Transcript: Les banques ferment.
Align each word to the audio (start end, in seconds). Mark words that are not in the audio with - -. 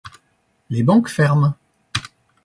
Les 0.71 0.81
banques 0.81 1.09
ferment. 1.09 1.53